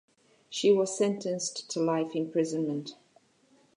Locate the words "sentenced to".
0.97-1.79